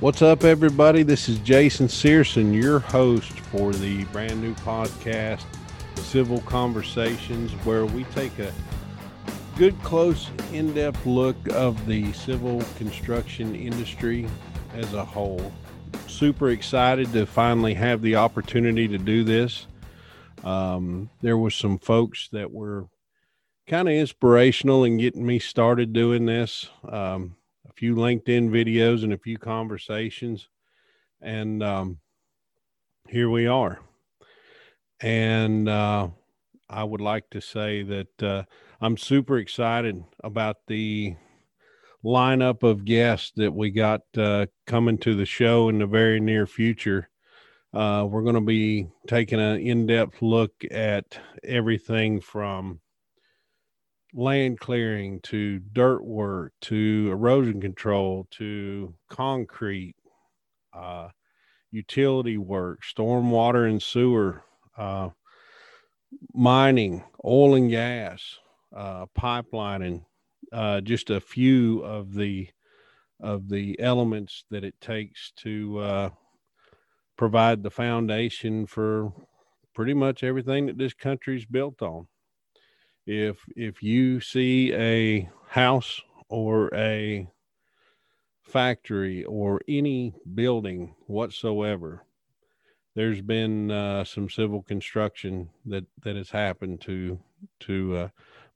[0.00, 1.02] What's up, everybody?
[1.02, 5.44] This is Jason Searson, your host for the brand new podcast,
[5.96, 8.52] Civil Conversations, where we take a
[9.56, 14.28] good, close, in depth look of the civil construction industry
[14.74, 15.52] as a whole.
[16.06, 19.66] Super excited to finally have the opportunity to do this.
[20.44, 22.86] Um, there was some folks that were
[23.66, 26.68] kind of inspirational in getting me started doing this.
[26.88, 27.34] Um,
[27.78, 30.48] few LinkedIn videos and a few conversations.
[31.20, 31.98] And um,
[33.08, 33.78] here we are.
[35.00, 36.08] And uh,
[36.68, 38.42] I would like to say that uh,
[38.80, 41.14] I'm super excited about the
[42.04, 46.48] lineup of guests that we got uh, coming to the show in the very near
[46.48, 47.08] future.
[47.72, 52.80] Uh, we're going to be taking an in depth look at everything from
[54.14, 59.96] land clearing to dirt work to erosion control to concrete,
[60.72, 61.08] uh,
[61.70, 64.44] utility work, storm water and sewer,
[64.76, 65.10] uh,
[66.34, 68.38] mining, oil and gas,
[68.74, 70.04] uh, pipelining,
[70.52, 72.48] uh, just a few of the
[73.20, 76.10] of the elements that it takes to uh,
[77.16, 79.12] provide the foundation for
[79.74, 82.06] pretty much everything that this country's built on
[83.08, 87.26] if if you see a house or a
[88.42, 92.04] factory or any building whatsoever
[92.94, 97.18] there's been uh, some civil construction that that has happened to
[97.60, 98.08] to uh,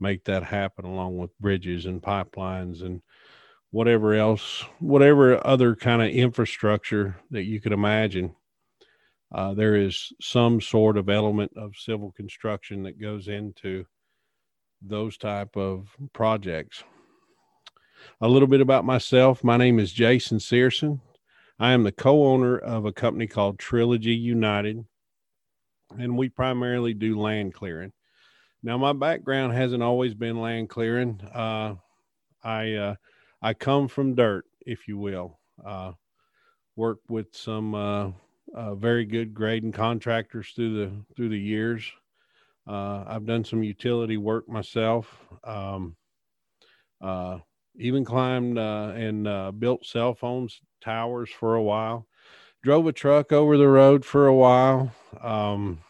[0.00, 3.02] make that happen along with bridges and pipelines and
[3.70, 8.34] whatever else whatever other kind of infrastructure that you could imagine.
[9.32, 13.86] Uh, there is some sort of element of civil construction that goes into
[14.82, 16.82] those type of projects.
[18.20, 19.44] A little bit about myself.
[19.44, 21.00] My name is Jason Searson.
[21.58, 24.84] I am the co-owner of a company called Trilogy United,
[25.98, 27.92] and we primarily do land clearing.
[28.62, 31.20] Now, my background hasn't always been land clearing.
[31.34, 31.74] Uh,
[32.42, 32.94] I uh,
[33.42, 35.38] I come from dirt, if you will.
[35.64, 35.92] Uh,
[36.76, 38.10] worked with some uh,
[38.54, 41.90] uh, very good grading contractors through the through the years.
[42.70, 45.18] Uh, I've done some utility work myself.
[45.42, 45.96] Um,
[47.00, 47.38] uh,
[47.76, 52.06] even climbed uh, and uh, built cell phones towers for a while.
[52.62, 54.92] Drove a truck over the road for a while.
[55.20, 55.80] Um,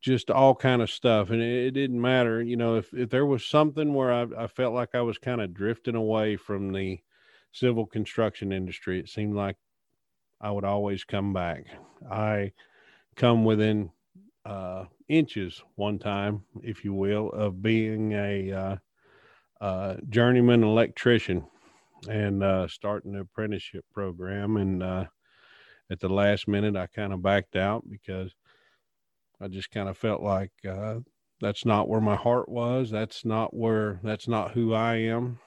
[0.00, 2.40] just all kind of stuff, and it, it, didn't matter.
[2.40, 5.40] You know, if if there was something where I, I felt like I was kind
[5.40, 7.00] of drifting away from the
[7.50, 9.56] civil construction industry, it seemed like
[10.40, 11.64] I would always come back.
[12.08, 12.52] I
[13.16, 13.90] come within
[14.48, 18.76] uh, inches one time, if you will, of being a uh,
[19.60, 21.46] uh, journeyman electrician
[22.08, 24.56] and uh, starting the apprenticeship program.
[24.56, 25.04] And uh,
[25.90, 28.34] at the last minute, I kind of backed out because
[29.38, 30.52] I just kind of felt like
[31.40, 32.90] that's not where my heart was.
[32.90, 35.38] That's not where, that's not who I am.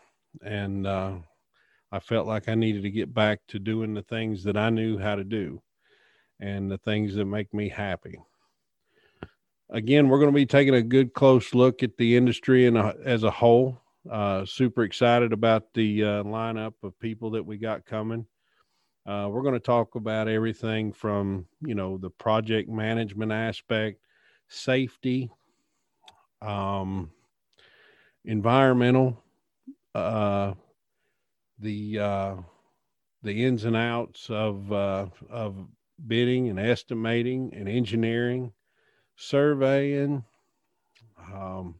[0.45, 4.69] And I felt like I needed to get back to doing the things that I
[4.69, 5.61] knew how to do
[6.39, 8.19] and the things that make me happy
[9.71, 13.23] again, we're going to be taking a good close look at the industry and as
[13.23, 13.79] a whole.
[14.09, 18.25] Uh, super excited about the uh, lineup of people that we got coming.
[19.05, 23.99] Uh, we're going to talk about everything from you know the project management aspect,
[24.47, 25.29] safety,
[26.41, 27.11] um,
[28.25, 29.23] environmental,
[29.95, 30.53] uh,
[31.59, 32.35] the uh,
[33.23, 35.55] the ins and outs of uh, of
[36.07, 38.51] bidding and estimating and engineering
[39.21, 40.23] surveying,
[41.33, 41.75] um,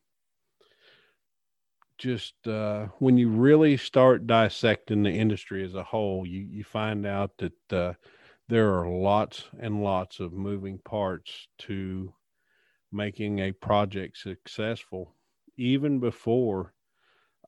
[1.97, 7.05] just uh, when you really start dissecting the industry as a whole, you, you find
[7.05, 7.93] out that uh,
[8.47, 12.13] there are lots and lots of moving parts to
[12.91, 15.15] making a project successful,
[15.57, 16.73] even before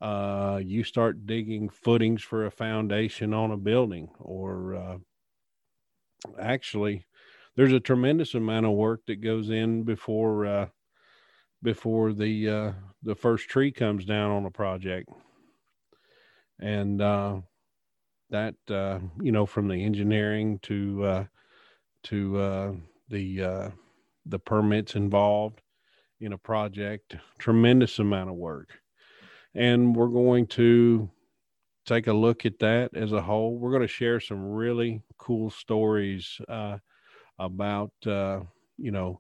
[0.02, 4.98] uh, you start digging footings for a foundation on a building or uh,
[6.40, 7.06] actually
[7.56, 10.68] there's a tremendous amount of work that goes in before uh,
[11.62, 12.72] before the uh,
[13.04, 15.10] the first tree comes down on a project,
[16.60, 17.38] and uh,
[18.30, 21.26] that uh, you know from the engineering to uh,
[22.04, 22.74] to uh,
[23.10, 23.70] the uh,
[24.26, 25.62] the permits involved
[26.20, 28.80] in a project, tremendous amount of work,
[29.54, 31.10] and we're going to
[31.86, 33.58] take a look at that as a whole.
[33.58, 36.40] We're going to share some really cool stories.
[36.48, 36.78] Uh,
[37.40, 38.40] about uh,
[38.78, 39.20] you know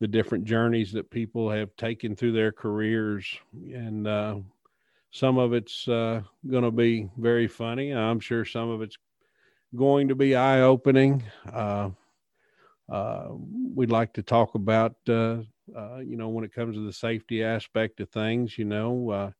[0.00, 3.26] the different journeys that people have taken through their careers
[3.72, 4.36] and uh,
[5.14, 6.20] some of it's uh,
[6.50, 7.92] going to be very funny.
[7.92, 8.98] I'm sure some of it's
[9.76, 11.22] going to be eye opening.
[11.50, 11.90] Uh,
[12.90, 15.38] uh, we'd like to talk about, uh,
[16.02, 19.32] you know, when it comes to the safety aspect of things, you know,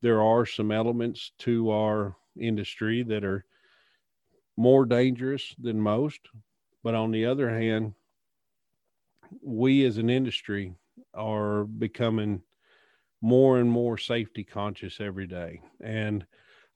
[0.00, 3.44] there are some elements to our industry that are
[4.56, 6.20] more dangerous than most.
[6.82, 7.94] But on the other hand,
[9.42, 10.74] we as an industry
[11.14, 12.42] are becoming
[13.20, 15.60] more and more safety conscious every day.
[15.80, 16.24] And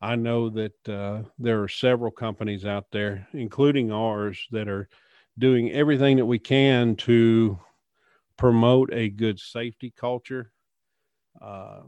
[0.01, 4.89] I know that uh, there are several companies out there, including ours, that are
[5.39, 7.59] doing everything that we can to
[8.37, 10.51] promote a good safety culture.
[11.41, 11.83] Uh,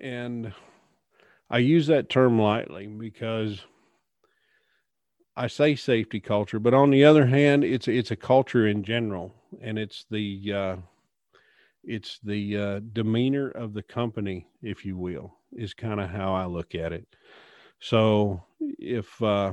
[0.00, 0.52] and
[1.50, 3.60] I use that term lightly because
[5.36, 9.34] I say safety culture, but on the other hand, it's it's a culture in general,
[9.60, 10.76] and it's the uh,
[11.84, 16.46] it's the uh, demeanor of the company, if you will, is kind of how I
[16.46, 17.06] look at it.
[17.78, 19.52] So if uh,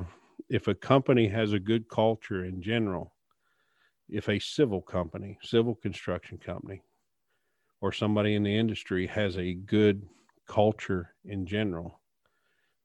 [0.49, 3.13] if a company has a good culture in general,
[4.09, 6.81] if a civil company, civil construction company,
[7.81, 10.07] or somebody in the industry has a good
[10.47, 11.99] culture in general,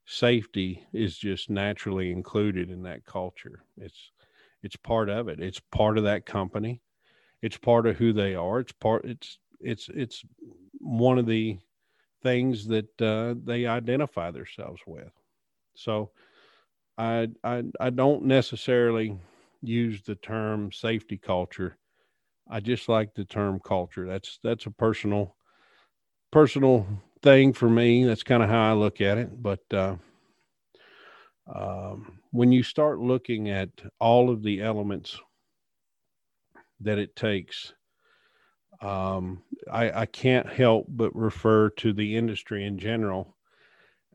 [0.07, 3.65] safety is just naturally included in that culture.
[3.77, 4.13] It's
[4.63, 5.41] it's part of it.
[5.41, 6.81] It's part of that company.
[7.43, 8.61] It's part of who they are.
[8.61, 9.05] It's part.
[9.05, 10.25] It's it's it's
[10.79, 11.59] one of the
[12.23, 15.13] things that uh, they identify themselves with.
[15.75, 16.13] So,
[16.99, 19.19] I I I don't necessarily
[19.63, 21.79] use the term safety culture.
[22.51, 24.07] I just like the term culture.
[24.07, 25.37] That's that's a personal
[26.31, 26.87] personal
[27.23, 28.05] thing for me.
[28.05, 29.43] That's kind of how I look at it.
[29.43, 29.97] But uh,
[31.55, 33.71] um, when you start looking at
[34.01, 35.19] all of the elements
[36.81, 37.73] that it takes,
[38.81, 43.37] um, I, I can't help but refer to the industry in general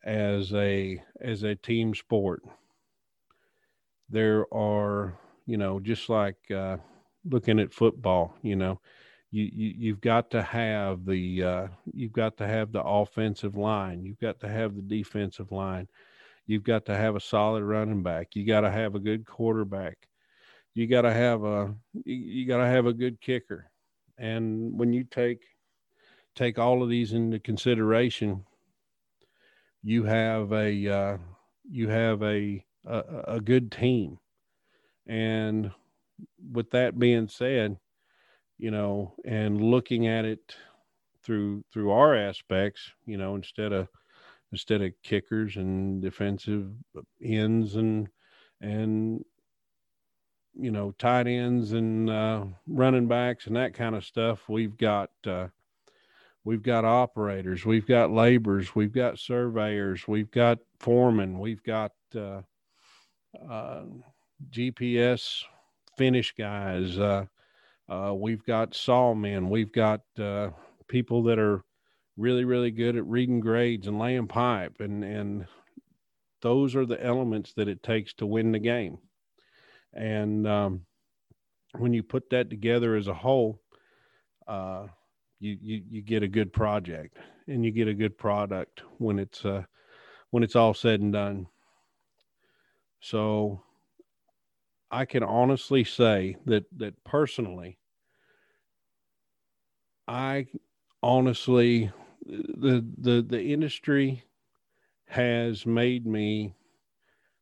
[0.03, 2.43] as a as a team sport.
[4.09, 6.77] There are, you know, just like uh,
[7.25, 8.79] looking at football, you know,
[9.37, 14.03] you, you you've got to have the uh, you've got to have the offensive line,
[14.03, 15.87] you've got to have the defensive line,
[16.47, 20.07] you've got to have a solid running back, you got to have a good quarterback,
[20.73, 21.73] you got to have a
[22.03, 23.69] you got to have a good kicker,
[24.17, 25.43] and when you take
[26.35, 28.43] take all of these into consideration,
[29.83, 31.17] you have a uh,
[31.69, 34.17] you have a, a a good team,
[35.05, 35.69] and
[36.51, 37.77] with that being said
[38.57, 40.55] you know, and looking at it
[41.23, 43.87] through through our aspects, you know, instead of
[44.51, 46.71] instead of kickers and defensive
[47.23, 48.07] ends and
[48.61, 49.23] and
[50.55, 55.11] you know tight ends and uh, running backs and that kind of stuff, we've got
[55.25, 55.47] uh,
[56.43, 62.41] we've got operators, we've got laborers, we've got surveyors, we've got foremen, we've got uh,
[63.49, 63.83] uh
[64.49, 65.43] GPS
[65.97, 66.97] finish guys.
[67.89, 69.49] Uh, we've got sawmen.
[69.49, 70.49] We've got uh,
[70.87, 71.63] people that are
[72.17, 75.47] really, really good at reading grades and laying pipe, and and
[76.41, 78.97] those are the elements that it takes to win the game.
[79.93, 80.81] And um,
[81.77, 83.61] when you put that together as a whole,
[84.47, 84.87] uh,
[85.39, 87.17] you, you you get a good project,
[87.47, 89.63] and you get a good product when it's uh,
[90.31, 91.47] when it's all said and done.
[92.99, 93.61] So
[94.89, 97.77] I can honestly say that that personally,
[100.07, 100.47] I
[101.03, 101.91] honestly
[102.25, 104.23] the the the industry
[105.07, 106.53] has made me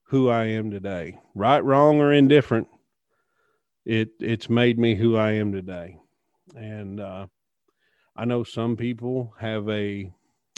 [0.03, 1.19] who I am today.
[1.33, 2.67] Right, wrong, or indifferent,
[3.85, 5.99] it it's made me who I am today.
[6.55, 7.27] And uh,
[8.15, 10.11] I know some people have a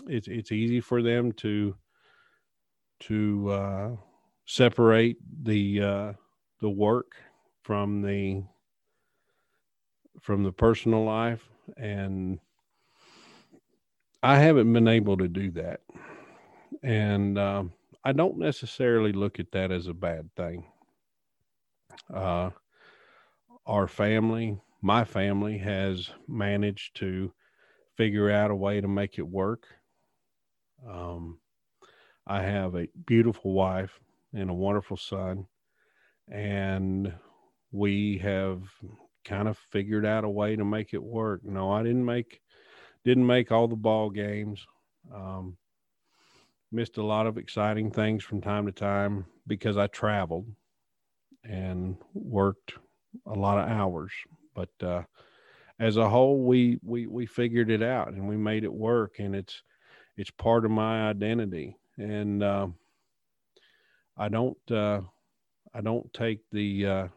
[0.08, 1.76] it's it's easy for them to
[3.02, 3.96] to uh,
[4.46, 6.14] separate the uh,
[6.62, 7.16] the work
[7.64, 8.44] from the
[10.22, 11.48] from the personal life
[11.78, 12.40] and
[14.24, 15.82] I haven't been able to do that.
[16.84, 17.66] And uh,
[18.04, 20.66] I don't necessarily look at that as a bad thing.
[22.14, 22.52] Uh,
[23.66, 27.32] our family, my family, has managed to
[27.96, 29.68] figure out a way to make it work.
[30.88, 31.40] Um,
[32.26, 34.00] I have a beautiful wife
[34.34, 35.48] and a wonderful son
[36.30, 37.14] and
[37.72, 38.62] we have
[39.26, 41.42] kind of figured out a way to make it work.
[41.44, 42.42] No, I didn't make
[43.04, 44.66] didn't make all the ball games.
[45.14, 45.58] Um,
[46.72, 50.48] missed a lot of exciting things from time to time because I traveled
[51.44, 52.74] and worked
[53.26, 54.12] a lot of hours.
[54.54, 55.04] But uh,
[55.80, 59.20] as a whole, we we we figured it out and we made it work.
[59.20, 59.64] And it's
[60.18, 62.68] it's part of my identity, and uh,
[64.18, 65.02] I don't uh,
[65.78, 67.08] I don't take the uh,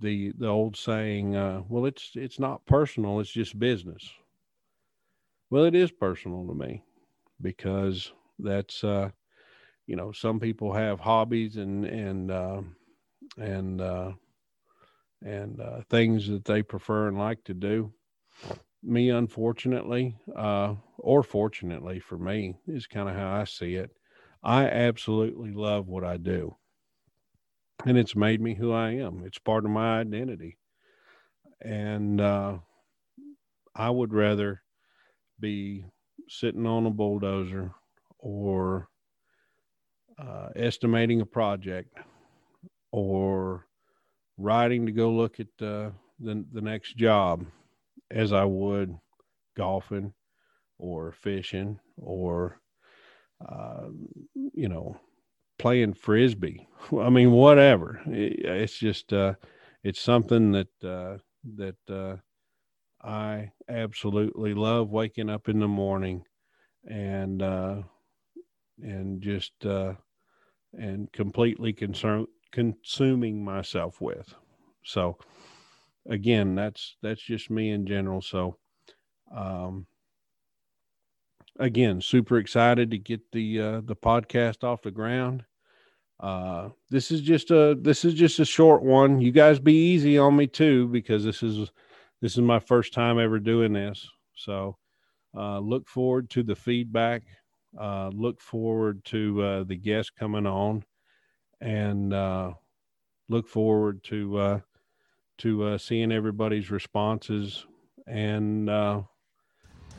[0.00, 4.10] the the old saying, uh, well, it's it's not personal, it's just business.
[5.50, 6.82] Well, it is personal to me
[7.40, 9.10] because that's uh,
[9.86, 12.62] you know some people have hobbies and and uh,
[13.38, 14.12] and uh,
[15.22, 17.92] and uh, things that they prefer and like to do.
[18.82, 23.92] Me, unfortunately, uh, or fortunately for me, is kind of how I see it.
[24.42, 26.56] I absolutely love what I do
[27.84, 29.24] and it's made me who I am.
[29.24, 30.58] It's part of my identity.
[31.60, 32.58] And uh,
[33.74, 34.62] I would rather
[35.38, 35.86] be
[36.28, 37.72] sitting on a bulldozer
[38.18, 38.88] or
[40.18, 41.96] uh, estimating a project
[42.92, 43.66] or
[44.38, 47.46] riding to go look at uh, the, the next job
[48.10, 48.96] as I would
[49.56, 50.14] golfing
[50.78, 52.60] or fishing or,
[53.46, 53.88] uh,
[54.34, 54.98] you know,
[55.58, 56.66] playing frisbee.
[56.98, 58.00] I mean, whatever.
[58.06, 59.34] It's just uh,
[59.82, 61.18] it's something that uh,
[61.56, 62.16] that uh,
[63.02, 64.90] I absolutely love.
[64.90, 66.24] Waking up in the morning
[66.88, 67.82] and uh,
[68.82, 69.94] and just uh,
[70.72, 74.34] and completely concern consuming myself with.
[74.84, 75.18] So
[76.08, 78.22] again, that's that's just me in general.
[78.22, 78.58] So
[79.34, 79.86] um,
[81.58, 85.44] again, super excited to get the uh, the podcast off the ground.
[86.20, 89.20] Uh, this is just a this is just a short one.
[89.20, 91.70] You guys be easy on me too because this is
[92.20, 94.08] this is my first time ever doing this.
[94.34, 94.76] So
[95.36, 97.22] uh, look forward to the feedback.
[97.78, 100.84] Uh, look forward to uh, the guests coming on,
[101.60, 102.52] and uh,
[103.28, 104.60] look forward to uh,
[105.38, 107.66] to uh, seeing everybody's responses
[108.06, 109.02] and uh,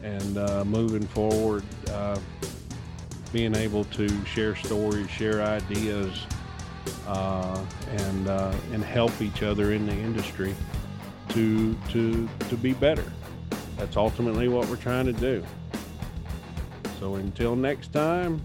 [0.03, 2.19] and uh, moving forward, uh,
[3.31, 6.25] being able to share stories, share ideas,
[7.07, 10.55] uh, and uh, and help each other in the industry
[11.29, 13.05] to to to be better.
[13.77, 15.43] That's ultimately what we're trying to do.
[16.99, 18.41] So until next time,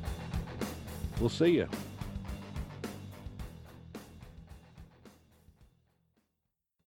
[1.20, 1.68] we'll see you.